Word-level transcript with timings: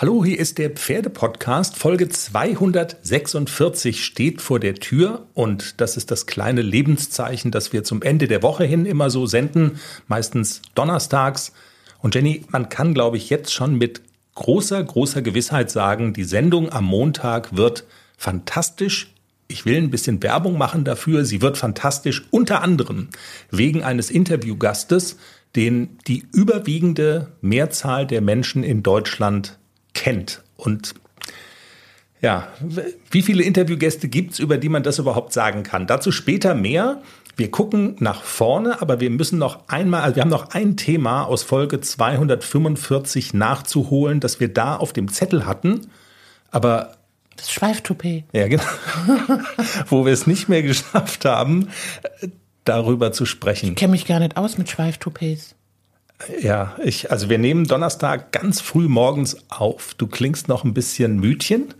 Hallo, 0.00 0.24
hier 0.24 0.38
ist 0.38 0.58
der 0.58 0.70
Pferdepodcast. 0.70 1.76
Folge 1.76 2.08
246 2.08 4.04
steht 4.04 4.40
vor 4.40 4.60
der 4.60 4.76
Tür 4.76 5.26
und 5.34 5.80
das 5.80 5.96
ist 5.96 6.12
das 6.12 6.26
kleine 6.26 6.62
Lebenszeichen, 6.62 7.50
das 7.50 7.72
wir 7.72 7.82
zum 7.82 8.02
Ende 8.02 8.28
der 8.28 8.44
Woche 8.44 8.62
hin 8.62 8.86
immer 8.86 9.10
so 9.10 9.26
senden, 9.26 9.80
meistens 10.06 10.62
donnerstags. 10.76 11.52
Und 12.00 12.14
Jenny, 12.14 12.44
man 12.50 12.68
kann, 12.68 12.94
glaube 12.94 13.16
ich, 13.16 13.28
jetzt 13.28 13.52
schon 13.52 13.76
mit 13.76 14.00
großer, 14.36 14.84
großer 14.84 15.20
Gewissheit 15.20 15.68
sagen, 15.68 16.12
die 16.12 16.22
Sendung 16.22 16.70
am 16.70 16.84
Montag 16.84 17.56
wird 17.56 17.82
fantastisch. 18.16 19.12
Ich 19.48 19.66
will 19.66 19.78
ein 19.78 19.90
bisschen 19.90 20.22
Werbung 20.22 20.58
machen 20.58 20.84
dafür. 20.84 21.24
Sie 21.24 21.42
wird 21.42 21.58
fantastisch, 21.58 22.22
unter 22.30 22.62
anderem 22.62 23.08
wegen 23.50 23.82
eines 23.82 24.12
Interviewgastes, 24.12 25.16
den 25.56 25.98
die 26.06 26.24
überwiegende 26.32 27.32
Mehrzahl 27.40 28.06
der 28.06 28.20
Menschen 28.20 28.62
in 28.62 28.84
Deutschland 28.84 29.58
kennt. 29.98 30.42
Und 30.56 30.94
ja, 32.20 32.48
wie 33.10 33.22
viele 33.22 33.42
Interviewgäste 33.42 34.08
gibt's, 34.08 34.38
über 34.38 34.58
die 34.58 34.68
man 34.68 34.82
das 34.82 34.98
überhaupt 34.98 35.32
sagen 35.32 35.62
kann? 35.62 35.86
Dazu 35.86 36.12
später 36.12 36.54
mehr. 36.54 37.02
Wir 37.36 37.52
gucken 37.52 37.94
nach 38.00 38.22
vorne, 38.22 38.82
aber 38.82 38.98
wir 38.98 39.10
müssen 39.10 39.38
noch 39.38 39.68
einmal, 39.68 40.02
also 40.02 40.16
wir 40.16 40.22
haben 40.22 40.30
noch 40.30 40.50
ein 40.50 40.76
Thema 40.76 41.22
aus 41.22 41.44
Folge 41.44 41.80
245 41.80 43.32
nachzuholen, 43.32 44.18
das 44.18 44.40
wir 44.40 44.52
da 44.52 44.74
auf 44.74 44.92
dem 44.92 45.06
Zettel 45.06 45.46
hatten. 45.46 45.86
Aber 46.50 46.96
das 47.36 47.52
Schweiftoupet. 47.52 48.24
Ja, 48.32 48.48
genau. 48.48 48.64
Wo 49.86 50.04
wir 50.04 50.12
es 50.12 50.26
nicht 50.26 50.48
mehr 50.48 50.62
geschafft 50.62 51.24
haben, 51.24 51.68
darüber 52.64 53.12
zu 53.12 53.24
sprechen. 53.24 53.70
Ich 53.70 53.76
kenne 53.76 53.92
mich 53.92 54.06
gar 54.06 54.18
nicht 54.18 54.36
aus 54.36 54.58
mit 54.58 54.68
Schweiftoupets. 54.68 55.54
Ja, 56.40 56.76
ich, 56.82 57.10
also 57.10 57.30
wir 57.30 57.38
nehmen 57.38 57.66
Donnerstag 57.66 58.32
ganz 58.32 58.60
früh 58.60 58.88
morgens 58.88 59.36
auf. 59.48 59.94
Du 59.94 60.06
klingst 60.06 60.48
noch 60.48 60.64
ein 60.64 60.74
bisschen 60.74 61.18
Mütchen. 61.20 61.74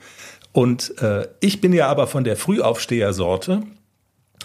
Und 0.52 1.00
äh, 1.02 1.28
ich 1.40 1.60
bin 1.60 1.72
ja 1.72 1.88
aber 1.88 2.06
von 2.06 2.24
der 2.24 2.36
Frühaufstehersorte. 2.36 3.62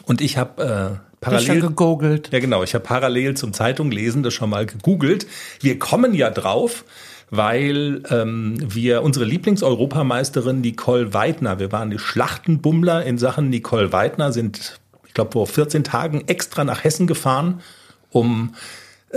Und 0.05 0.21
ich 0.21 0.37
habe 0.37 0.99
äh, 0.99 1.21
parallel 1.21 1.61
gegoogelt. 1.61 2.29
Ja, 2.31 2.39
genau. 2.39 2.63
Ich 2.63 2.73
habe 2.73 2.83
parallel 2.83 3.35
zum 3.35 3.53
Zeitung 3.53 3.91
lesen 3.91 4.23
das 4.23 4.33
schon 4.33 4.49
mal 4.49 4.65
gegoogelt. 4.65 5.27
Wir 5.61 5.79
kommen 5.79 6.13
ja 6.13 6.29
drauf, 6.29 6.85
weil 7.29 8.03
ähm, 8.09 8.57
wir 8.61 9.03
unsere 9.03 9.25
Lieblingseuropameisterin 9.25 10.61
Nicole 10.61 11.13
Weidner, 11.13 11.59
wir 11.59 11.71
waren 11.71 11.89
die 11.89 11.99
Schlachtenbummler 11.99 13.05
in 13.05 13.17
Sachen 13.17 13.49
Nicole 13.49 13.93
Weidner, 13.93 14.31
sind, 14.31 14.79
ich 15.07 15.13
glaube, 15.13 15.31
vor 15.31 15.47
14 15.47 15.83
Tagen 15.83 16.23
extra 16.27 16.63
nach 16.63 16.83
Hessen 16.83 17.07
gefahren, 17.07 17.61
um 18.09 18.53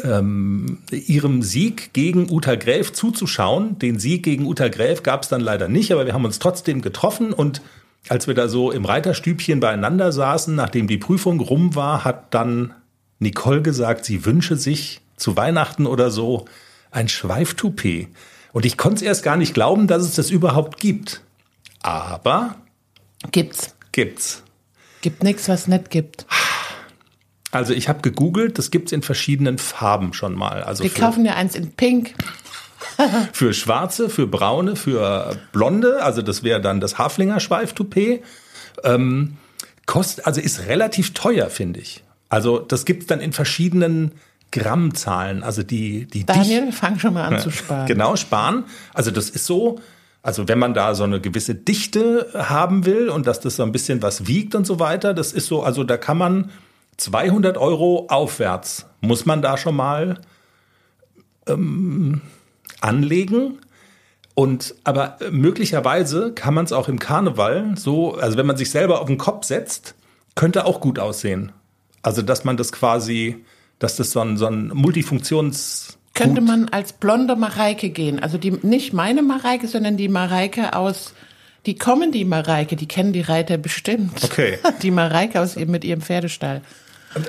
ähm, 0.02 0.78
ihrem 0.91 1.42
Sieg 1.42 1.92
gegen 1.92 2.30
Uta 2.30 2.55
Gräf 2.55 2.92
zuzuschauen. 2.92 3.78
Den 3.78 3.98
Sieg 3.98 4.22
gegen 4.22 4.47
Uta 4.47 4.69
Gräf 4.69 5.02
gab 5.02 5.22
es 5.22 5.28
dann 5.28 5.41
leider 5.41 5.69
nicht, 5.69 5.92
aber 5.92 6.06
wir 6.06 6.14
haben 6.14 6.25
uns 6.25 6.39
trotzdem 6.39 6.83
getroffen 6.83 7.33
und 7.33 7.62
als 8.08 8.27
wir 8.27 8.34
da 8.34 8.48
so 8.48 8.70
im 8.70 8.84
Reiterstübchen 8.84 9.61
beieinander 9.61 10.12
saßen, 10.12 10.55
nachdem 10.55 10.86
die 10.86 10.98
Prüfung 10.98 11.41
rum 11.41 11.74
war, 11.74 12.05
hat 12.05 12.33
dann 12.34 12.72
Nicole 13.19 13.62
gesagt, 13.62 14.05
sie 14.05 14.24
wünsche 14.24 14.56
sich 14.56 15.00
zu 15.17 15.36
Weihnachten 15.36 15.86
oder 15.86 16.11
so 16.11 16.44
ein 16.91 17.08
Schweiftoupet. 17.08 18.08
Und 18.52 18.64
ich 18.64 18.77
konnte 18.77 18.97
es 18.97 19.02
erst 19.02 19.22
gar 19.22 19.36
nicht 19.36 19.55
glauben, 19.55 19.86
dass 19.86 20.02
es 20.02 20.14
das 20.14 20.30
überhaupt 20.30 20.78
gibt. 20.78 21.22
Aber 21.83 22.56
gibt's. 23.33 23.74
Gibt's. 23.92 24.42
Gibt 25.00 25.22
nichts, 25.22 25.48
was 25.48 25.69
nicht 25.69 25.91
gibt. 25.91 26.27
Also 27.56 27.72
ich 27.72 27.88
habe 27.88 28.02
gegoogelt, 28.02 28.58
das 28.58 28.70
gibt's 28.70 28.92
in 28.92 29.02
verschiedenen 29.02 29.58
Farben 29.58 30.12
schon 30.12 30.34
mal. 30.34 30.62
Also 30.62 30.84
Wir 30.84 30.90
kaufen 30.90 31.24
ja 31.24 31.34
eins 31.34 31.54
in 31.54 31.72
Pink. 31.72 32.14
für 33.32 33.54
schwarze, 33.54 34.10
für 34.10 34.26
braune, 34.26 34.76
für 34.76 35.36
blonde, 35.52 36.02
also 36.02 36.22
das 36.22 36.42
wäre 36.42 36.60
dann 36.60 36.80
das 36.80 36.98
Haflinger 36.98 37.40
Schweiftoupet. 37.40 38.22
Ähm, 38.84 39.36
kostet, 39.86 40.27
also 40.27 40.40
ist 40.40 40.66
relativ 40.66 41.14
teuer, 41.14 41.48
finde 41.48 41.80
ich. 41.80 42.04
Also 42.28 42.58
das 42.58 42.84
gibt's 42.84 43.06
dann 43.06 43.20
in 43.20 43.33
verschiedenen 43.33 44.12
Grammzahlen. 44.52 45.42
Also 45.42 45.62
die, 45.62 46.06
die 46.06 46.27
Daniel, 46.27 46.72
fang 46.72 46.98
schon 46.98 47.14
mal 47.14 47.24
an 47.24 47.39
zu 47.40 47.50
sparen. 47.50 47.86
Genau, 47.86 48.16
sparen. 48.16 48.64
Also 48.92 49.11
das 49.11 49.30
ist 49.30 49.46
so, 49.46 49.80
also 50.22 50.48
wenn 50.48 50.58
man 50.58 50.74
da 50.74 50.95
so 50.95 51.05
eine 51.05 51.20
gewisse 51.20 51.55
Dichte 51.55 52.28
haben 52.34 52.84
will 52.84 53.08
und 53.08 53.27
dass 53.27 53.40
das 53.40 53.56
so 53.56 53.62
ein 53.62 53.72
bisschen 53.72 54.02
was 54.02 54.27
wiegt 54.27 54.55
und 54.55 54.66
so 54.66 54.78
weiter, 54.78 55.14
das 55.14 55.33
ist 55.33 55.46
so, 55.46 55.62
also 55.62 55.84
da 55.84 55.96
kann 55.96 56.18
man 56.18 56.50
200 56.96 57.58
Euro 57.58 58.07
aufwärts 58.08 58.86
muss 59.01 59.27
man 59.27 59.42
da 59.42 59.57
schon 59.57 59.77
mal 59.77 60.20
ähm, 61.46 62.20
anlegen. 62.80 63.58
Und 64.34 64.74
aber 64.84 65.17
möglicherweise 65.30 66.33
kann 66.33 66.55
man 66.55 66.67
es 66.67 66.73
auch 66.73 66.89
im 66.89 66.98
Karneval 66.98 67.74
so, 67.77 68.14
also 68.14 68.36
wenn 68.36 68.46
man 68.46 68.57
sich 68.57 68.70
selber 68.70 69.01
auf 69.01 69.07
den 69.07 69.18
Kopf 69.18 69.45
setzt, 69.45 69.95
könnte 70.34 70.67
auch 70.67 70.80
gut 70.80 70.98
aussehen. 70.98 71.52
Also 72.02 72.23
dass 72.23 72.45
man 72.45 72.57
das 72.57 72.73
quasi, 72.73 73.45
dass 73.78 73.96
das 73.96 74.11
so 74.11 74.20
ein, 74.20 74.36
so 74.36 74.46
ein 74.46 74.68
Multifunktions 74.68 75.98
könnte 76.17 76.40
man 76.40 76.70
als 76.70 76.95
blonde 76.95 77.36
Mareike 77.36 77.90
gehen. 77.90 78.23
Also 78.23 78.39
die 78.39 78.51
nicht 78.51 78.95
meine 78.95 79.23
Mareike, 79.23 79.68
sondern 79.68 79.98
die 79.98 80.08
Mareike 80.08 80.74
aus 80.74 81.13
die 81.67 81.77
kommen, 81.77 82.13
die 82.13 82.24
Mareike, 82.24 82.77
die 82.77 82.86
kennen 82.86 83.13
die 83.13 83.20
Reiter 83.20 83.58
bestimmt. 83.58 84.23
Okay. 84.24 84.58
Die 84.83 84.92
Mareike 84.92 85.40
aus 85.40 85.57
mit 85.57 85.84
ihrem 85.84 86.01
Pferdestall. 86.01 86.63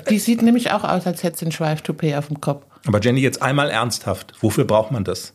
Die 0.10 0.20
sieht 0.20 0.42
nämlich 0.42 0.72
auch 0.72 0.84
aus, 0.84 1.06
als 1.06 1.24
hätte 1.24 1.38
sie 1.38 1.46
ein 1.46 1.52
Schweiftoupet 1.52 2.16
auf 2.16 2.28
dem 2.28 2.42
Kopf. 2.42 2.66
Aber 2.86 3.02
Jenny, 3.02 3.22
jetzt 3.22 3.42
einmal 3.42 3.70
ernsthaft. 3.70 4.34
Wofür 4.42 4.66
braucht 4.66 4.92
man 4.92 5.04
das? 5.04 5.34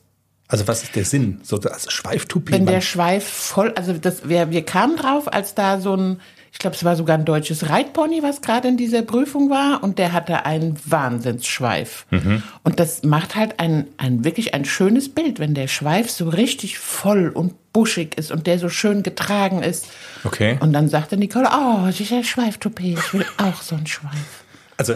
Also 0.49 0.69
was 0.69 0.83
ist 0.83 0.97
der 0.97 1.07
Sinn? 1.07 1.41
So 1.43 1.57
das 1.57 1.91
Schweiftoupet? 1.91 2.53
Wenn 2.53 2.67
der 2.67 2.83
Schweif 2.83 3.25
voll, 3.25 3.73
also 3.75 3.95
das, 3.95 4.29
wir, 4.29 4.51
wir 4.51 4.65
kamen 4.65 4.97
drauf, 4.97 5.33
als 5.33 5.55
da 5.55 5.81
so 5.81 5.97
ein, 5.97 6.21
ich 6.53 6.59
glaube, 6.59 6.77
es 6.77 6.85
war 6.85 6.95
sogar 6.95 7.17
ein 7.17 7.25
deutsches 7.25 7.71
Reitpony, 7.71 8.23
was 8.23 8.43
gerade 8.43 8.69
in 8.69 8.77
dieser 8.77 9.01
Prüfung 9.01 9.49
war, 9.49 9.83
und 9.83 9.99
der 9.99 10.13
hatte 10.13 10.45
einen 10.45 10.79
Wahnsinnsschweif. 10.85 12.05
Mhm. 12.11 12.43
Und 12.65 12.79
das 12.79 13.03
macht 13.03 13.35
halt 13.35 13.61
ein, 13.61 13.87
ein 13.97 14.25
wirklich 14.25 14.53
ein 14.53 14.67
schönes 14.67 15.09
Bild, 15.09 15.39
wenn 15.39 15.55
der 15.55 15.69
Schweif 15.69 16.11
so 16.11 16.29
richtig 16.29 16.79
voll 16.79 17.31
und 17.31 17.55
buschig 17.73 18.19
ist 18.19 18.31
und 18.31 18.47
der 18.47 18.59
so 18.59 18.69
schön 18.69 19.03
getragen 19.03 19.63
ist. 19.63 19.87
Okay. 20.25 20.59
Und 20.61 20.75
dann 20.75 20.91
sagte 20.91 21.17
Nicole, 21.17 21.49
oh, 21.51 21.91
dieser 21.91 22.23
Schweiftoupet, 22.23 22.99
ich 22.99 23.15
will 23.15 23.25
auch 23.39 23.63
so 23.63 23.75
einen 23.75 23.87
Schweif. 23.87 24.42
Also 24.77 24.95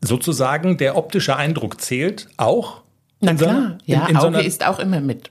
sozusagen 0.00 0.76
der 0.76 0.96
optische 0.96 1.36
Eindruck 1.36 1.80
zählt 1.80 2.28
auch. 2.36 2.82
Na 3.20 3.34
klar, 3.34 3.78
ja, 3.84 4.04
in, 4.04 4.10
in 4.10 4.16
Auge 4.16 4.38
so 4.38 4.40
ist 4.40 4.66
auch 4.66 4.78
immer 4.78 5.00
mit. 5.00 5.30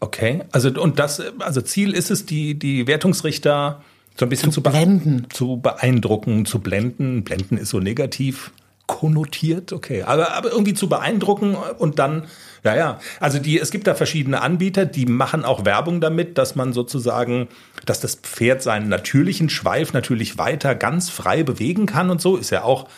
Okay, 0.00 0.42
also 0.52 0.70
und 0.70 0.98
das, 0.98 1.22
also 1.40 1.60
Ziel 1.60 1.92
ist 1.92 2.10
es, 2.10 2.24
die 2.24 2.58
die 2.58 2.86
Wertungsrichter 2.86 3.82
so 4.18 4.26
ein 4.26 4.30
bisschen 4.30 4.52
zu, 4.52 4.62
zu 4.62 4.70
blenden, 4.70 5.26
zu 5.30 5.58
beeindrucken, 5.58 6.46
zu 6.46 6.60
blenden. 6.60 7.22
Blenden 7.24 7.58
ist 7.58 7.70
so 7.70 7.80
negativ 7.80 8.52
konnotiert, 8.90 9.72
okay, 9.72 10.02
aber 10.02 10.34
aber 10.34 10.50
irgendwie 10.50 10.74
zu 10.74 10.88
beeindrucken 10.88 11.54
und 11.54 12.00
dann 12.00 12.24
ja, 12.64 12.76
ja. 12.76 13.00
Also 13.20 13.38
die, 13.38 13.58
es 13.58 13.70
gibt 13.70 13.86
da 13.86 13.94
verschiedene 13.94 14.42
Anbieter, 14.42 14.84
die 14.84 15.06
machen 15.06 15.44
auch 15.44 15.64
Werbung 15.64 16.00
damit, 16.00 16.36
dass 16.36 16.56
man 16.56 16.72
sozusagen, 16.72 17.48
dass 17.86 18.00
das 18.00 18.16
Pferd 18.16 18.62
seinen 18.62 18.88
natürlichen 18.88 19.48
Schweif 19.48 19.92
natürlich 19.92 20.36
weiter 20.36 20.74
ganz 20.74 21.08
frei 21.08 21.42
bewegen 21.42 21.86
kann 21.86 22.10
und 22.10 22.20
so. 22.20 22.36
Ist 22.36 22.50
ja 22.50 22.64
auch, 22.64 22.88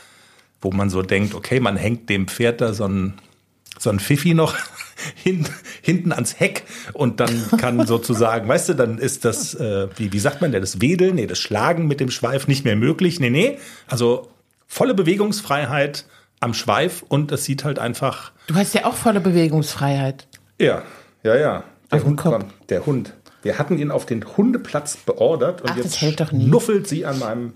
wo 0.61 0.73
man 0.73 0.91
so 0.91 1.03
denkt, 1.03 1.35
okay, 1.35 1.61
man 1.61 1.77
hängt 1.77 2.09
dem 2.09 2.27
Pferd 2.27 2.61
da 2.61 2.73
so 2.73 2.89
ein, 2.89 3.15
so 3.79 3.91
ein 3.91 4.01
Pfiffi 4.01 4.35
noch 4.35 4.57
hin, 5.15 5.47
hinten 5.81 6.11
ans 6.11 6.41
Heck 6.41 6.65
und 6.93 7.21
dann 7.21 7.49
kann 7.59 7.87
sozusagen, 7.87 8.49
weißt 8.49 8.71
du, 8.71 8.75
dann 8.75 8.99
ist 8.99 9.25
das, 9.25 9.55
äh, 9.55 9.89
wie, 9.97 10.13
wie 10.13 10.19
sagt 10.19 10.41
man 10.41 10.51
denn, 10.51 10.63
das 10.63 10.81
Wedeln, 10.81 11.17
nee, 11.17 11.27
das 11.27 11.39
Schlagen 11.39 11.87
mit 11.87 12.01
dem 12.01 12.11
Schweif 12.11 12.49
nicht 12.49 12.65
mehr 12.65 12.77
möglich. 12.77 13.21
Nee, 13.21 13.31
nee. 13.31 13.59
Also 13.87 14.33
volle 14.73 14.95
Bewegungsfreiheit 14.95 16.07
am 16.41 16.55
Schweif 16.55 17.05
und 17.07 17.31
es 17.31 17.45
sieht 17.45 17.63
halt 17.63 17.79
einfach. 17.79 18.33
Du 18.47 18.55
hast 18.55 18.75
ja 18.75 18.87
auch 18.87 18.95
volle 18.95 19.21
Bewegungsfreiheit. 19.21 20.27
Ja, 20.59 20.83
ja, 21.23 21.37
ja. 21.37 21.65
Der 21.91 21.99
auf 21.99 22.05
Hund, 22.07 22.17
Kopf. 22.19 22.45
der 22.71 22.87
Hund. 22.87 23.13
Wir 23.43 23.59
hatten 23.59 23.77
ihn 23.77 23.91
auf 23.91 24.07
den 24.07 24.25
Hundeplatz 24.37 24.97
beordert 24.97 25.61
und 25.61 25.71
Ach, 25.71 25.77
jetzt 25.77 25.99
schnuffelt 25.99 26.89
sie 26.89 27.05
an 27.05 27.19
meinem. 27.19 27.53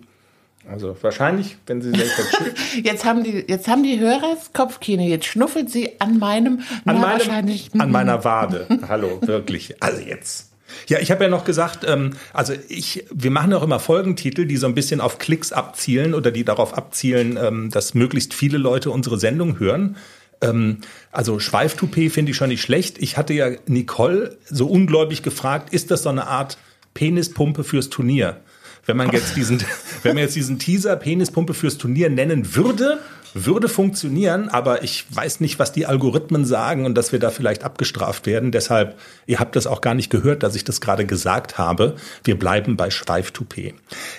Also 0.68 0.96
wahrscheinlich, 1.00 1.56
wenn 1.66 1.80
sie 1.80 1.90
sich 1.92 2.10
jetzt 2.84 3.04
haben 3.04 3.22
die 3.24 3.44
jetzt 3.48 3.66
haben 3.68 3.82
die 3.82 3.98
Hörer 3.98 4.34
das 4.34 4.52
Kopfkino. 4.52 5.02
Jetzt 5.02 5.26
schnuffelt 5.26 5.70
sie 5.70 5.98
an 6.00 6.18
meinem 6.18 6.60
an 6.84 7.00
meinem 7.00 7.60
an 7.78 7.90
meiner 7.90 8.24
Wade. 8.24 8.66
Hallo, 8.88 9.20
wirklich. 9.22 9.82
Also 9.82 10.02
jetzt. 10.02 10.52
Ja, 10.88 10.98
ich 10.98 11.10
habe 11.10 11.24
ja 11.24 11.30
noch 11.30 11.44
gesagt, 11.44 11.84
ähm, 11.86 12.12
also 12.32 12.54
ich, 12.68 13.04
wir 13.12 13.30
machen 13.30 13.52
auch 13.52 13.62
immer 13.62 13.80
Folgentitel, 13.80 14.46
die 14.46 14.56
so 14.56 14.66
ein 14.66 14.74
bisschen 14.74 15.00
auf 15.00 15.18
Klicks 15.18 15.52
abzielen 15.52 16.14
oder 16.14 16.30
die 16.30 16.44
darauf 16.44 16.74
abzielen, 16.74 17.38
ähm, 17.40 17.70
dass 17.70 17.94
möglichst 17.94 18.34
viele 18.34 18.58
Leute 18.58 18.90
unsere 18.90 19.18
Sendung 19.18 19.58
hören. 19.58 19.96
Ähm, 20.40 20.78
also 21.12 21.38
Schweiftoupet 21.38 22.12
finde 22.12 22.32
ich 22.32 22.36
schon 22.36 22.48
nicht 22.48 22.62
schlecht. 22.62 22.98
Ich 22.98 23.16
hatte 23.16 23.34
ja 23.34 23.50
Nicole 23.66 24.36
so 24.44 24.66
ungläubig 24.66 25.22
gefragt, 25.22 25.72
ist 25.72 25.90
das 25.90 26.02
so 26.02 26.08
eine 26.08 26.26
Art 26.26 26.58
Penispumpe 26.94 27.64
fürs 27.64 27.90
Turnier? 27.90 28.40
Wenn 28.84 28.96
man 28.96 29.10
jetzt 29.10 29.36
diesen, 29.36 29.62
wenn 30.02 30.14
man 30.14 30.22
jetzt 30.22 30.36
diesen 30.36 30.58
Teaser 30.58 30.96
Penispumpe 30.96 31.54
fürs 31.54 31.78
Turnier 31.78 32.08
nennen 32.08 32.54
würde, 32.54 33.00
würde 33.44 33.68
funktionieren, 33.68 34.48
aber 34.48 34.82
ich 34.82 35.04
weiß 35.10 35.40
nicht, 35.40 35.58
was 35.58 35.72
die 35.72 35.86
Algorithmen 35.86 36.44
sagen 36.44 36.86
und 36.86 36.94
dass 36.94 37.12
wir 37.12 37.18
da 37.18 37.30
vielleicht 37.30 37.64
abgestraft 37.64 38.26
werden. 38.26 38.50
Deshalb, 38.50 38.98
ihr 39.26 39.38
habt 39.38 39.56
das 39.56 39.66
auch 39.66 39.80
gar 39.80 39.94
nicht 39.94 40.10
gehört, 40.10 40.42
dass 40.42 40.54
ich 40.54 40.64
das 40.64 40.80
gerade 40.80 41.04
gesagt 41.04 41.58
habe. 41.58 41.96
Wir 42.24 42.38
bleiben 42.38 42.76
bei 42.76 42.90
Schweif-Toupet. 42.90 43.74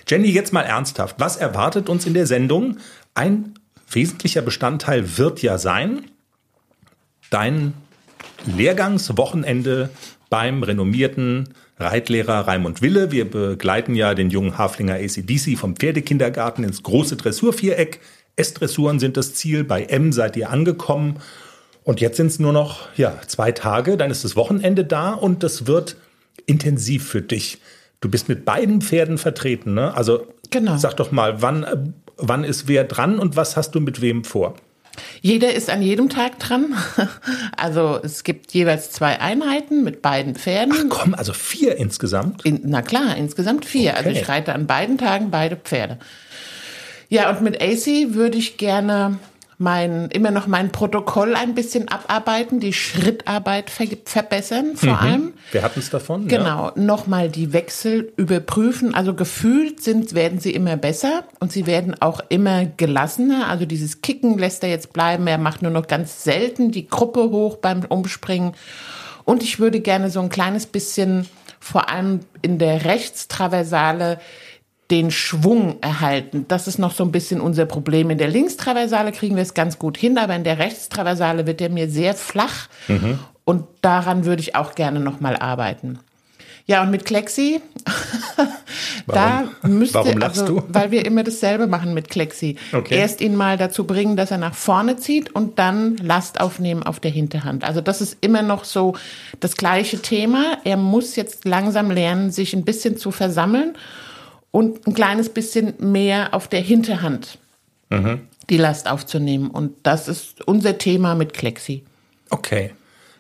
Jenny, 0.08 0.30
jetzt 0.30 0.54
mal 0.54 0.62
ernsthaft. 0.62 1.16
Was 1.19 1.36
erwartet 1.38 1.90
uns 1.90 2.06
in 2.06 2.14
der 2.14 2.28
Sendung? 2.28 2.78
Ein 3.16 3.56
wesentlicher 3.90 4.42
Bestandteil 4.42 5.18
wird 5.18 5.42
ja 5.42 5.58
sein, 5.58 6.06
dein 7.30 7.74
Lehrgangswochenende 8.46 9.90
beim 10.30 10.64
renommierten 10.64 11.50
Reitlehrer 11.80 12.48
Raimund 12.48 12.81
Wille. 12.81 13.12
Wir 13.12 13.30
begleiten 13.30 13.96
ja 13.96 14.14
den 14.14 14.30
jungen 14.30 14.58
Haflinger 14.58 14.96
ACDC 14.96 15.58
vom 15.58 15.75
Pferdekindergarten 15.75 16.64
ins 16.64 16.84
große 16.84 17.18
Dressurviereck. 17.18 18.00
S-Dressuren 18.38 19.00
sind 19.00 19.18
das 19.18 19.34
Ziel. 19.34 19.63
Bei 19.63 19.84
M 19.84 20.13
seid 20.13 20.38
ihr 20.38 20.50
angekommen. 20.50 21.19
Und 21.84 22.01
jetzt 22.01 22.18
sind 22.18 22.28
es 22.28 22.39
nur 22.39 22.51
noch 22.51 22.89
ja, 22.98 23.16
zwei 23.28 23.54
Tage, 23.54 23.95
dann 23.95 24.12
ist 24.12 24.25
das 24.25 24.36
Wochenende 24.36 24.84
da 24.84 25.13
und 25.13 25.42
das 25.42 25.68
wird 25.68 25.95
intensiv 26.45 27.07
für 27.07 27.22
dich. 27.22 27.60
Du 28.01 28.10
bist 28.10 28.28
mit 28.28 28.44
beiden 28.44 28.81
Pferden 28.81 29.18
vertreten, 29.18 29.74
ne? 29.74 29.95
Also 29.95 30.28
genau. 30.50 30.75
sag 30.75 30.95
doch 30.98 31.13
mal, 31.13 31.42
wann, 31.42 31.94
wann 32.18 32.44
ist 32.44 32.68
wer 32.68 32.84
dran 32.84 33.19
und 33.19 33.38
was 33.38 33.56
hast 33.56 33.72
du 33.74 33.80
mit 33.80 34.01
wem 34.01 34.25
vor? 34.25 34.56
Jeder 35.22 35.54
ist 35.54 35.69
an 35.69 35.81
jedem 35.81 36.10
Tag 36.10 36.40
dran. 36.40 36.75
Also 37.56 38.00
es 38.04 38.24
gibt 38.24 38.54
jeweils 38.54 38.92
zwei 38.92 39.19
Einheiten 39.19 39.83
mit 39.83 40.01
beiden 40.01 40.36
Pferden. 40.36 40.74
Ach 40.78 40.90
komm, 40.90 41.16
also 41.16 41.33
vier 41.33 41.75
insgesamt? 41.78 42.45
In, 42.45 42.62
na 42.66 42.81
klar, 42.81 43.18
insgesamt 43.18 43.66
vier. 43.66 43.92
Okay. 43.92 43.98
Also 43.98 44.10
ich 44.12 44.30
reite 44.30 44.54
an 44.54 44.68
beiden 44.68 44.98
Tagen 44.98 45.31
beide 45.31 45.56
Pferde. 45.56 45.98
Ja, 47.09 47.30
und 47.30 47.42
mit 47.42 47.62
AC 47.62 48.13
würde 48.13 48.38
ich 48.38 48.57
gerne 48.57 49.19
mein, 49.59 50.09
immer 50.12 50.30
noch 50.30 50.45
mein 50.45 50.71
Protokoll 50.71 51.36
ein 51.36 51.56
bisschen 51.56 51.88
abarbeiten, 51.88 52.59
die 52.59 52.74
Schrittarbeit 52.74 53.71
ver 53.71 53.88
verbessern 54.06 54.75
vor 54.75 54.89
mhm. 54.89 55.00
allem. 55.00 55.33
Wir 55.51 55.63
hatten 55.63 55.80
es 55.80 55.89
davon. 55.89 56.27
Genau, 56.27 56.68
ja. 56.68 56.74
nochmal 56.75 57.30
die 57.30 57.54
Wechsel 57.54 58.13
überprüfen. 58.18 58.94
Also 58.94 59.15
gefühlt 59.15 59.81
sind, 59.81 60.13
werden 60.13 60.39
sie 60.39 60.51
immer 60.51 60.77
besser 60.77 61.24
und 61.39 61.51
sie 61.51 61.65
werden 61.65 62.00
auch 62.00 62.21
immer 62.30 62.65
gelassener. 62.65 63.48
Also 63.48 63.65
dieses 63.65 64.01
Kicken 64.01 64.38
lässt 64.38 64.63
er 64.63 64.69
jetzt 64.69 64.94
bleiben. 64.94 65.25
Er 65.25 65.39
macht 65.39 65.63
nur 65.63 65.71
noch 65.71 65.88
ganz 65.88 66.24
selten 66.24 66.71
die 66.71 66.88
Gruppe 66.88 67.31
hoch 67.31 67.57
beim 67.57 67.83
Umspringen. 67.86 68.54
Und 69.25 69.42
ich 69.42 69.59
würde 69.59 69.80
gerne 69.80 70.12
so 70.12 70.19
ein 70.19 70.30
kleines 70.30 70.68
bisschen, 70.68 71.25
vor 71.59 71.89
allem 71.89 72.19
in 72.44 72.59
der 72.59 72.86
Rechtstraversale, 72.86 74.19
den 74.92 75.12
Schwung 75.12 75.78
erhalten. 75.81 76.45
Das 76.48 76.68
ist 76.68 76.80
noch 76.80 76.94
so 76.94 77.04
ein 77.04 77.12
bisschen 77.12 77.42
unser 77.42 77.66
Problem. 77.66 78.10
In 78.10 78.18
der 78.18 78.30
Linkstraversale 78.30 79.12
kriegen 79.12 79.36
wir 79.36 79.44
es 79.44 79.54
ganz 79.54 79.80
gut 79.80 79.98
hin, 79.98 80.18
aber 80.18 80.36
in 80.36 80.44
der 80.44 80.60
Rechtstraversale 80.60 81.45
wird 81.45 81.62
er 81.62 81.69
mir 81.69 81.89
sehr 81.89 82.13
flach 82.13 82.68
mhm. 82.88 83.19
und 83.44 83.66
daran 83.81 84.25
würde 84.25 84.42
ich 84.42 84.56
auch 84.56 84.75
gerne 84.75 85.00
nochmal 85.00 85.36
arbeiten. 85.36 86.00
Ja, 86.68 86.84
und 86.84 86.92
mit 86.92 87.06
Klexi, 87.06 87.62
da 89.07 89.45
müsste, 89.62 90.00
Warum 90.00 90.18
lachst 90.18 90.42
also, 90.42 90.60
du? 90.60 90.63
weil 90.68 90.92
wir 90.92 91.06
immer 91.06 91.24
dasselbe 91.24 91.66
machen 91.66 91.94
mit 91.94 92.10
Klexi. 92.10 92.57
Okay. 92.74 92.98
Erst 92.98 93.22
ihn 93.22 93.38
mal 93.38 93.57
dazu 93.57 93.86
bringen, 93.86 94.18
dass 94.18 94.31
er 94.31 94.38
nach 94.38 94.54
vorne 94.54 94.98
zieht 94.98 95.33
und 95.33 95.60
dann 95.60 95.95
Last 95.95 96.42
aufnehmen 96.42 96.83
auf 96.83 97.00
der 97.00 97.12
Hinterhand. 97.12 97.63
Also 97.63 97.80
das 97.80 98.01
ist 98.01 98.18
immer 98.19 98.42
noch 98.42 98.66
so 98.66 98.95
das 99.40 99.56
gleiche 99.56 100.01
Thema. 100.01 100.57
Er 100.66 100.75
muss 100.75 101.16
jetzt 101.16 101.45
langsam 101.45 101.90
lernen, 101.90 102.31
sich 102.31 102.54
ein 102.54 102.66
bisschen 102.66 102.98
zu 102.98 103.12
versammeln 103.12 103.78
und 104.51 104.88
ein 104.88 104.94
kleines 104.94 105.29
bisschen 105.29 105.73
mehr 105.79 106.33
auf 106.33 106.47
der 106.47 106.61
Hinterhand 106.61 107.38
mhm. 107.89 108.21
die 108.49 108.57
Last 108.57 108.89
aufzunehmen. 108.89 109.49
Und 109.49 109.75
das 109.83 110.07
ist 110.07 110.47
unser 110.47 110.77
Thema 110.77 111.15
mit 111.15 111.33
Klexi. 111.33 111.83
Okay. 112.29 112.71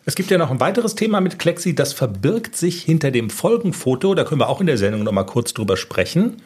Es 0.05 0.15
gibt 0.15 0.31
ja 0.31 0.37
noch 0.37 0.51
ein 0.51 0.61
weiteres 0.61 0.95
Thema 0.95 1.19
mit 1.19 1.37
Klexi, 1.37 1.75
das 1.75 1.91
verbirgt 1.91 2.55
sich 2.55 2.81
hinter 2.81 3.11
dem 3.11 3.29
Folgenfoto. 3.29 4.15
Da 4.15 4.23
können 4.23 4.39
wir 4.39 4.47
auch 4.47 4.61
in 4.61 4.67
der 4.67 4.77
Sendung 4.77 5.03
noch 5.03 5.11
mal 5.11 5.25
kurz 5.25 5.53
drüber 5.53 5.75
sprechen. 5.75 6.41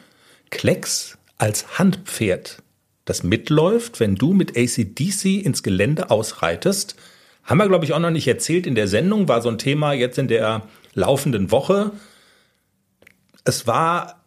Klex 0.50 1.16
als 1.38 1.78
Handpferd, 1.78 2.60
das 3.04 3.22
mitläuft, 3.22 4.00
wenn 4.00 4.16
du 4.16 4.32
mit 4.32 4.56
ACDC 4.56 5.44
ins 5.44 5.62
Gelände 5.62 6.10
ausreitest. 6.10 6.96
Haben 7.44 7.58
wir, 7.58 7.68
glaube 7.68 7.84
ich, 7.84 7.92
auch 7.92 8.00
noch 8.00 8.10
nicht 8.10 8.26
erzählt 8.26 8.66
in 8.66 8.74
der 8.74 8.88
Sendung, 8.88 9.28
war 9.28 9.40
so 9.42 9.48
ein 9.48 9.58
Thema 9.58 9.92
jetzt 9.92 10.18
in 10.18 10.26
der 10.26 10.62
laufenden 10.94 11.52
Woche. 11.52 11.92
Es 13.44 13.68
war 13.68 14.21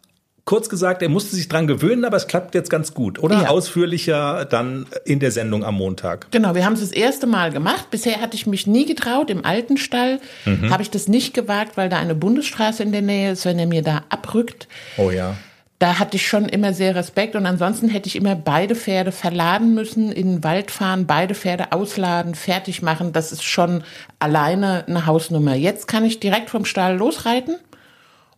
kurz 0.45 0.69
gesagt, 0.69 1.01
er 1.01 1.09
musste 1.09 1.35
sich 1.35 1.49
dran 1.49 1.65
gewöhnen, 1.65 2.05
aber 2.05 2.17
es 2.17 2.27
klappt 2.27 2.53
jetzt 2.53 2.69
ganz 2.69 2.93
gut, 2.93 3.19
oder? 3.19 3.41
Ja. 3.41 3.49
Ausführlicher 3.49 4.45
dann 4.45 4.85
in 5.03 5.19
der 5.19 5.31
Sendung 5.31 5.65
am 5.65 5.75
Montag. 5.75 6.27
Genau, 6.31 6.53
wir 6.53 6.65
haben 6.65 6.73
es 6.73 6.81
das 6.81 6.91
erste 6.91 7.25
Mal 7.25 7.51
gemacht. 7.51 7.89
Bisher 7.89 8.21
hatte 8.21 8.35
ich 8.35 8.45
mich 8.45 8.67
nie 8.67 8.85
getraut. 8.85 9.31
Im 9.31 9.43
alten 9.43 9.77
Stall 9.77 10.19
mhm. 10.45 10.69
habe 10.69 10.83
ich 10.83 10.91
das 10.91 11.07
nicht 11.07 11.33
gewagt, 11.33 11.77
weil 11.77 11.89
da 11.89 11.97
eine 11.97 12.13
Bundesstraße 12.13 12.83
in 12.83 12.91
der 12.91 13.01
Nähe 13.01 13.31
ist, 13.31 13.45
wenn 13.45 13.57
er 13.57 13.65
mir 13.65 13.81
da 13.81 14.03
abrückt. 14.09 14.67
Oh 14.97 15.09
ja. 15.09 15.35
Da 15.79 15.99
hatte 15.99 16.15
ich 16.15 16.27
schon 16.27 16.47
immer 16.47 16.73
sehr 16.73 16.95
Respekt 16.95 17.35
und 17.35 17.45
ansonsten 17.45 17.89
hätte 17.89 18.07
ich 18.07 18.15
immer 18.15 18.35
beide 18.35 18.75
Pferde 18.75 19.11
verladen 19.11 19.73
müssen, 19.73 20.11
in 20.11 20.35
den 20.35 20.43
Wald 20.43 20.71
fahren, 20.71 21.05
beide 21.05 21.35
Pferde 21.35 21.73
ausladen, 21.73 22.33
fertig 22.33 22.81
machen. 22.81 23.11
Das 23.11 23.33
ist 23.33 23.43
schon 23.43 23.83
alleine 24.19 24.85
eine 24.87 25.05
Hausnummer. 25.05 25.55
Jetzt 25.55 25.87
kann 25.87 26.05
ich 26.05 26.19
direkt 26.19 26.49
vom 26.49 26.65
Stall 26.65 26.95
losreiten 26.97 27.57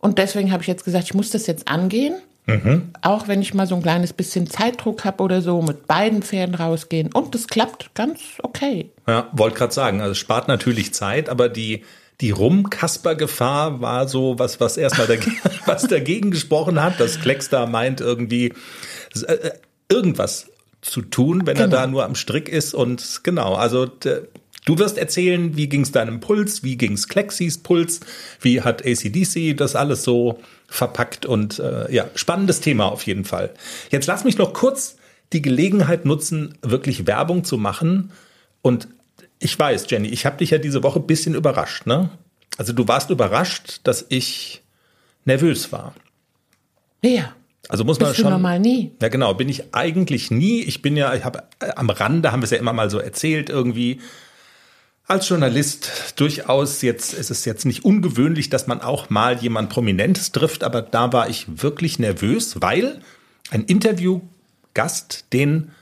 und 0.00 0.18
deswegen 0.18 0.52
habe 0.52 0.62
ich 0.62 0.68
jetzt 0.68 0.84
gesagt, 0.84 1.04
ich 1.04 1.14
muss 1.14 1.30
das 1.30 1.46
jetzt 1.46 1.68
angehen. 1.68 2.14
Mhm. 2.46 2.92
Auch 3.02 3.28
wenn 3.28 3.42
ich 3.42 3.52
mal 3.52 3.66
so 3.66 3.74
ein 3.74 3.82
kleines 3.82 4.14
bisschen 4.14 4.46
Zeitdruck 4.46 5.04
habe 5.04 5.22
oder 5.22 5.42
so, 5.42 5.60
mit 5.60 5.86
beiden 5.86 6.22
Pferden 6.22 6.54
rausgehen. 6.54 7.12
Und 7.12 7.34
das 7.34 7.46
klappt 7.46 7.94
ganz 7.94 8.20
okay. 8.42 8.90
Ja, 9.06 9.28
wollte 9.32 9.58
gerade 9.58 9.74
sagen, 9.74 10.00
also 10.00 10.12
es 10.12 10.18
spart 10.18 10.48
natürlich 10.48 10.94
Zeit, 10.94 11.28
aber 11.28 11.50
die, 11.50 11.84
die 12.22 12.30
Rumkasper-Gefahr 12.30 13.82
war 13.82 14.08
so 14.08 14.38
was, 14.38 14.60
was 14.60 14.78
erstmal 14.78 15.06
dagegen, 15.06 15.36
was 15.66 15.82
dagegen 15.88 16.30
gesprochen 16.30 16.82
hat, 16.82 16.98
dass 17.00 17.20
Klecks 17.20 17.50
da 17.50 17.66
meint, 17.66 18.00
irgendwie 18.00 18.54
äh, 19.26 19.50
irgendwas 19.90 20.50
zu 20.80 21.02
tun, 21.02 21.42
wenn 21.44 21.56
genau. 21.56 21.66
er 21.66 21.68
da 21.68 21.86
nur 21.86 22.04
am 22.04 22.14
Strick 22.14 22.48
ist. 22.48 22.72
Und 22.72 23.20
genau, 23.24 23.54
also 23.56 23.86
Du 24.68 24.78
wirst 24.78 24.98
erzählen, 24.98 25.56
wie 25.56 25.66
ging 25.66 25.80
es 25.80 25.92
deinem 25.92 26.20
Puls, 26.20 26.62
wie 26.62 26.76
ging 26.76 26.92
es 26.92 27.08
Klexis 27.08 27.56
Puls, 27.56 28.00
wie 28.42 28.60
hat 28.60 28.84
ACDC 28.84 29.56
das 29.56 29.74
alles 29.74 30.02
so 30.02 30.40
verpackt 30.66 31.24
und 31.24 31.58
äh, 31.58 31.90
ja, 31.90 32.10
spannendes 32.14 32.60
Thema 32.60 32.84
auf 32.84 33.04
jeden 33.04 33.24
Fall. 33.24 33.54
Jetzt 33.90 34.06
lass 34.06 34.24
mich 34.24 34.36
noch 34.36 34.52
kurz 34.52 34.98
die 35.32 35.40
Gelegenheit 35.40 36.04
nutzen, 36.04 36.58
wirklich 36.60 37.06
Werbung 37.06 37.44
zu 37.44 37.56
machen. 37.56 38.10
Und 38.60 38.88
ich 39.38 39.58
weiß, 39.58 39.86
Jenny, 39.88 40.08
ich 40.08 40.26
habe 40.26 40.36
dich 40.36 40.50
ja 40.50 40.58
diese 40.58 40.82
Woche 40.82 41.00
bisschen 41.00 41.34
überrascht, 41.34 41.86
ne? 41.86 42.10
Also 42.58 42.74
du 42.74 42.86
warst 42.86 43.08
überrascht, 43.08 43.80
dass 43.84 44.04
ich 44.10 44.60
nervös 45.24 45.72
war. 45.72 45.94
Ja. 47.02 47.34
Also 47.70 47.84
muss 47.84 47.98
man 48.00 48.10
Bist 48.10 48.20
schon. 48.20 48.26
Du 48.26 48.32
normal 48.32 48.60
nie. 48.60 48.92
Ja, 49.00 49.08
genau, 49.08 49.32
bin 49.32 49.48
ich 49.48 49.74
eigentlich 49.74 50.30
nie. 50.30 50.60
Ich 50.60 50.82
bin 50.82 50.94
ja, 50.94 51.14
ich 51.14 51.24
habe 51.24 51.44
äh, 51.60 51.70
am 51.74 51.88
Rande 51.88 52.32
haben 52.32 52.42
wir 52.42 52.44
es 52.44 52.50
ja 52.50 52.58
immer 52.58 52.74
mal 52.74 52.90
so 52.90 52.98
erzählt 52.98 53.48
irgendwie 53.48 54.00
als 55.08 55.28
Journalist 55.28 56.14
durchaus 56.16 56.82
jetzt, 56.82 57.14
ist 57.14 57.30
es 57.30 57.46
jetzt 57.46 57.64
nicht 57.64 57.84
ungewöhnlich, 57.84 58.50
dass 58.50 58.66
man 58.66 58.82
auch 58.82 59.08
mal 59.08 59.38
jemand 59.38 59.70
Prominentes 59.70 60.32
trifft, 60.32 60.62
aber 60.62 60.82
da 60.82 61.12
war 61.12 61.30
ich 61.30 61.46
wirklich 61.62 61.98
nervös, 61.98 62.60
weil 62.60 63.00
ein 63.50 63.64
Interviewgast, 63.64 65.24
den 65.32 65.72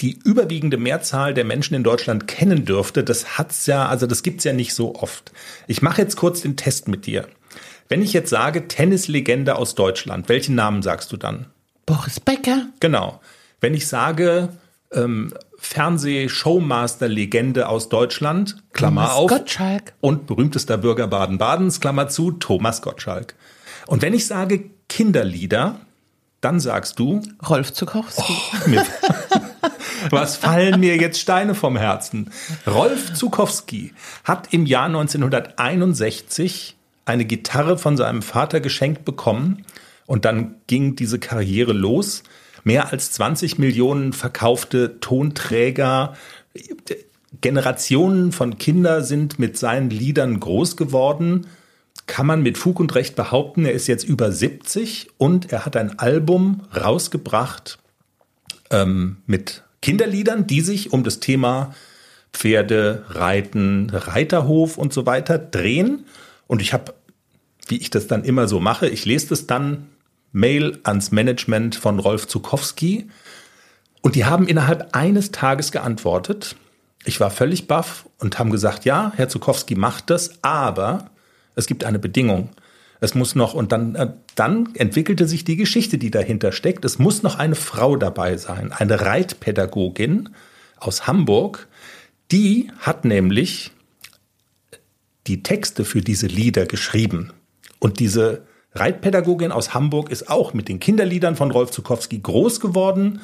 die 0.00 0.18
überwiegende 0.24 0.76
Mehrzahl 0.76 1.32
der 1.32 1.44
Menschen 1.44 1.74
in 1.74 1.82
Deutschland 1.82 2.28
kennen 2.28 2.66
dürfte, 2.66 3.02
das 3.02 3.38
hat's 3.38 3.64
ja, 3.64 3.88
also 3.88 4.06
das 4.06 4.22
gibt's 4.22 4.44
ja 4.44 4.52
nicht 4.52 4.74
so 4.74 4.94
oft. 4.94 5.32
Ich 5.66 5.80
mache 5.80 6.02
jetzt 6.02 6.16
kurz 6.16 6.42
den 6.42 6.58
Test 6.58 6.86
mit 6.86 7.06
dir. 7.06 7.26
Wenn 7.88 8.02
ich 8.02 8.12
jetzt 8.12 8.28
sage 8.28 8.68
Tennislegende 8.68 9.56
aus 9.56 9.74
Deutschland, 9.74 10.28
welchen 10.28 10.54
Namen 10.54 10.82
sagst 10.82 11.12
du 11.12 11.16
dann? 11.16 11.46
Boris 11.86 12.20
Becker. 12.20 12.66
Genau. 12.80 13.22
Wenn 13.60 13.72
ich 13.72 13.86
sage 13.86 14.50
ähm, 14.92 15.32
Fernseh-Showmaster-Legende 15.58 17.68
aus 17.68 17.88
Deutschland, 17.88 18.56
Klammer 18.72 19.06
Thomas 19.06 19.16
auf, 19.16 19.30
Gottschalk. 19.30 19.92
und 20.00 20.26
berühmtester 20.26 20.78
Bürger 20.78 21.06
Baden-Badens, 21.06 21.80
Klammer 21.80 22.08
zu, 22.08 22.32
Thomas 22.32 22.82
Gottschalk. 22.82 23.34
Und 23.86 24.02
wenn 24.02 24.14
ich 24.14 24.26
sage 24.26 24.70
Kinderlieder, 24.88 25.80
dann 26.40 26.60
sagst 26.60 26.98
du 26.98 27.22
Rolf 27.48 27.72
Zukowski. 27.72 28.32
Oh, 28.32 28.68
mir, 28.68 28.84
was 30.10 30.36
fallen 30.36 30.80
mir 30.80 30.96
jetzt 30.96 31.20
Steine 31.20 31.54
vom 31.54 31.76
Herzen? 31.76 32.30
Rolf 32.66 33.14
Zukowski 33.14 33.92
hat 34.24 34.52
im 34.52 34.66
Jahr 34.66 34.86
1961 34.86 36.76
eine 37.04 37.24
Gitarre 37.24 37.78
von 37.78 37.96
seinem 37.96 38.22
Vater 38.22 38.60
geschenkt 38.60 39.04
bekommen 39.04 39.64
und 40.06 40.24
dann 40.24 40.56
ging 40.66 40.96
diese 40.96 41.18
Karriere 41.18 41.72
los 41.72 42.22
mehr 42.66 42.92
als 42.92 43.12
20 43.12 43.58
Millionen 43.58 44.12
verkaufte 44.12 44.98
Tonträger. 44.98 46.16
Generationen 47.40 48.32
von 48.32 48.58
Kindern 48.58 49.04
sind 49.04 49.38
mit 49.38 49.56
seinen 49.56 49.88
Liedern 49.88 50.40
groß 50.40 50.76
geworden. 50.76 51.46
Kann 52.08 52.26
man 52.26 52.42
mit 52.42 52.58
Fug 52.58 52.80
und 52.80 52.92
Recht 52.96 53.14
behaupten, 53.14 53.66
er 53.66 53.72
ist 53.72 53.86
jetzt 53.86 54.02
über 54.02 54.32
70 54.32 55.10
und 55.16 55.52
er 55.52 55.64
hat 55.64 55.76
ein 55.76 56.00
Album 56.00 56.62
rausgebracht 56.74 57.78
ähm, 58.70 59.18
mit 59.26 59.62
Kinderliedern, 59.80 60.48
die 60.48 60.60
sich 60.60 60.92
um 60.92 61.04
das 61.04 61.20
Thema 61.20 61.72
Pferde, 62.32 63.04
Reiten, 63.10 63.90
Reiterhof 63.90 64.76
und 64.76 64.92
so 64.92 65.06
weiter 65.06 65.38
drehen. 65.38 66.04
Und 66.48 66.60
ich 66.60 66.72
habe, 66.72 66.94
wie 67.68 67.76
ich 67.76 67.90
das 67.90 68.08
dann 68.08 68.24
immer 68.24 68.48
so 68.48 68.58
mache, 68.58 68.88
ich 68.88 69.04
lese 69.04 69.28
das 69.28 69.46
dann 69.46 69.86
Mail 70.36 70.78
ans 70.84 71.12
Management 71.12 71.76
von 71.76 71.98
Rolf 71.98 72.28
Zukowski. 72.28 73.08
Und 74.02 74.16
die 74.16 74.26
haben 74.26 74.46
innerhalb 74.46 74.94
eines 74.94 75.32
Tages 75.32 75.72
geantwortet. 75.72 76.56
Ich 77.06 77.20
war 77.20 77.30
völlig 77.30 77.66
baff 77.68 78.06
und 78.18 78.38
haben 78.38 78.50
gesagt, 78.50 78.84
ja, 78.84 79.12
Herr 79.16 79.30
Zukowski 79.30 79.76
macht 79.76 80.10
das, 80.10 80.42
aber 80.42 81.10
es 81.54 81.66
gibt 81.66 81.84
eine 81.84 81.98
Bedingung. 81.98 82.50
Es 83.00 83.14
muss 83.14 83.34
noch, 83.34 83.54
und 83.54 83.72
dann, 83.72 83.94
äh, 83.94 84.12
dann 84.34 84.74
entwickelte 84.74 85.26
sich 85.26 85.44
die 85.44 85.56
Geschichte, 85.56 85.96
die 85.96 86.10
dahinter 86.10 86.52
steckt. 86.52 86.84
Es 86.84 86.98
muss 86.98 87.22
noch 87.22 87.38
eine 87.38 87.54
Frau 87.54 87.96
dabei 87.96 88.36
sein, 88.36 88.72
eine 88.72 89.00
Reitpädagogin 89.00 90.28
aus 90.76 91.06
Hamburg. 91.06 91.66
Die 92.30 92.70
hat 92.78 93.06
nämlich 93.06 93.70
die 95.26 95.42
Texte 95.42 95.86
für 95.86 96.02
diese 96.02 96.26
Lieder 96.26 96.66
geschrieben. 96.66 97.32
Und 97.78 98.00
diese 98.00 98.42
Reitpädagogin 98.78 99.52
aus 99.52 99.74
Hamburg 99.74 100.10
ist 100.10 100.30
auch 100.30 100.54
mit 100.54 100.68
den 100.68 100.80
Kinderliedern 100.80 101.36
von 101.36 101.50
Rolf 101.50 101.70
Zukowski 101.70 102.18
groß 102.18 102.60
geworden 102.60 103.20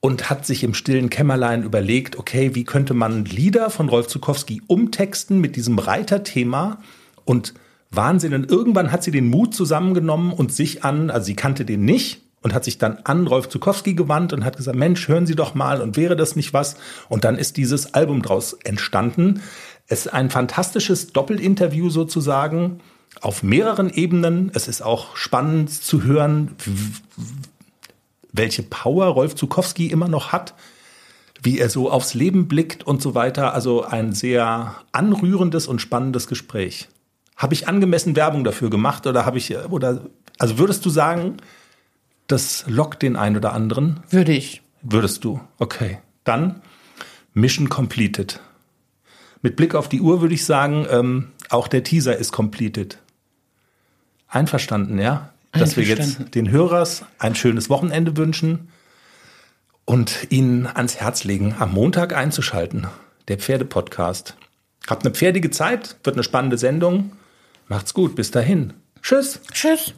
und 0.00 0.28
hat 0.28 0.44
sich 0.44 0.62
im 0.62 0.74
stillen 0.74 1.08
Kämmerlein 1.08 1.62
überlegt, 1.62 2.18
okay, 2.18 2.54
wie 2.54 2.64
könnte 2.64 2.92
man 2.92 3.24
Lieder 3.24 3.70
von 3.70 3.88
Rolf 3.88 4.06
Zukowski 4.06 4.62
umtexten 4.66 5.40
mit 5.40 5.56
diesem 5.56 5.78
Reiterthema 5.78 6.78
und 7.24 7.54
Wahnsinn. 7.90 8.34
Und 8.34 8.50
irgendwann 8.50 8.92
hat 8.92 9.02
sie 9.02 9.10
den 9.10 9.30
Mut 9.30 9.54
zusammengenommen 9.54 10.32
und 10.32 10.52
sich 10.52 10.84
an, 10.84 11.10
also 11.10 11.26
sie 11.26 11.36
kannte 11.36 11.64
den 11.64 11.84
nicht 11.84 12.20
und 12.42 12.52
hat 12.52 12.64
sich 12.64 12.76
dann 12.76 12.98
an 13.04 13.26
Rolf 13.26 13.48
Zukowski 13.48 13.94
gewandt 13.94 14.32
und 14.34 14.44
hat 14.44 14.58
gesagt, 14.58 14.76
Mensch, 14.76 15.08
hören 15.08 15.26
Sie 15.26 15.34
doch 15.34 15.54
mal 15.54 15.80
und 15.80 15.96
wäre 15.96 16.16
das 16.16 16.36
nicht 16.36 16.52
was? 16.52 16.76
Und 17.08 17.24
dann 17.24 17.38
ist 17.38 17.56
dieses 17.56 17.94
Album 17.94 18.20
draus 18.20 18.52
entstanden. 18.64 19.40
Es 19.86 20.06
ist 20.06 20.12
ein 20.12 20.28
fantastisches 20.28 21.12
Doppelinterview 21.12 21.88
sozusagen 21.88 22.80
auf 23.20 23.42
mehreren 23.42 23.90
Ebenen. 23.90 24.50
Es 24.54 24.68
ist 24.68 24.82
auch 24.82 25.16
spannend 25.16 25.70
zu 25.70 26.02
hören, 26.02 26.56
welche 28.32 28.62
Power 28.62 29.06
Rolf 29.06 29.34
Zukowski 29.34 29.86
immer 29.86 30.08
noch 30.08 30.32
hat, 30.32 30.54
wie 31.42 31.58
er 31.58 31.70
so 31.70 31.90
aufs 31.90 32.14
Leben 32.14 32.48
blickt 32.48 32.84
und 32.84 33.00
so 33.00 33.14
weiter. 33.14 33.54
Also 33.54 33.84
ein 33.84 34.12
sehr 34.12 34.74
anrührendes 34.92 35.66
und 35.66 35.80
spannendes 35.80 36.26
Gespräch. 36.26 36.88
Habe 37.36 37.54
ich 37.54 37.68
angemessen 37.68 38.16
Werbung 38.16 38.44
dafür 38.44 38.70
gemacht 38.70 39.06
oder 39.06 39.26
habe 39.26 39.38
ich 39.38 39.56
oder 39.56 40.02
also 40.38 40.58
würdest 40.58 40.84
du 40.84 40.90
sagen, 40.90 41.36
das 42.26 42.64
lockt 42.66 43.02
den 43.02 43.16
einen 43.16 43.36
oder 43.36 43.52
anderen? 43.52 44.00
Würde 44.10 44.32
ich. 44.32 44.62
Würdest 44.82 45.24
du? 45.24 45.40
Okay. 45.58 45.98
Dann 46.24 46.62
Mission 47.34 47.68
completed. 47.68 48.40
Mit 49.42 49.56
Blick 49.56 49.74
auf 49.74 49.88
die 49.88 50.00
Uhr 50.00 50.20
würde 50.20 50.34
ich 50.34 50.44
sagen, 50.44 50.86
ähm, 50.90 51.28
auch 51.50 51.68
der 51.68 51.84
Teaser 51.84 52.16
ist 52.16 52.32
completed. 52.32 52.98
Einverstanden, 54.34 54.98
ja? 54.98 55.30
Dass 55.52 55.76
wir 55.76 55.84
jetzt 55.84 56.34
den 56.34 56.50
Hörers 56.50 57.04
ein 57.18 57.36
schönes 57.36 57.70
Wochenende 57.70 58.16
wünschen 58.16 58.68
und 59.84 60.26
ihnen 60.30 60.66
ans 60.66 60.96
Herz 60.96 61.24
legen, 61.24 61.54
am 61.58 61.72
Montag 61.72 62.14
einzuschalten. 62.16 62.88
Der 63.28 63.38
Pferdepodcast. 63.38 64.36
Habt 64.88 65.04
eine 65.04 65.14
pferdige 65.14 65.50
Zeit, 65.50 65.96
wird 66.02 66.16
eine 66.16 66.24
spannende 66.24 66.58
Sendung. 66.58 67.12
Macht's 67.68 67.94
gut, 67.94 68.16
bis 68.16 68.30
dahin. 68.30 68.74
Tschüss. 69.00 69.40
Tschüss. 69.52 69.94